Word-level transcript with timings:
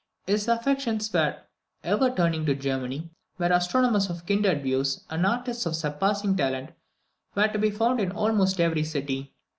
His 0.25 0.47
affections 0.47 1.13
were 1.13 1.41
ever 1.83 2.09
turning 2.09 2.43
to 2.47 2.55
Germany, 2.55 3.11
where 3.37 3.51
astronomers 3.53 4.09
of 4.09 4.25
kindred 4.25 4.63
views, 4.63 5.01
and 5.11 5.27
artists 5.27 5.67
of 5.67 5.75
surpassing 5.75 6.35
talent 6.35 6.71
were 7.35 7.49
to 7.49 7.59
be 7.59 7.69
found 7.69 7.99
in 7.99 8.11
almost 8.11 8.59
every 8.59 8.83
city. 8.83 9.35